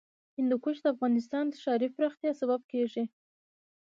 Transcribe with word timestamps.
هندوکش 0.37 0.77
د 0.81 0.85
افغانستان 0.93 1.43
د 1.49 1.53
ښاري 1.63 1.87
پراختیا 1.95 2.31
سبب 2.41 2.61
کېږي. 2.71 3.03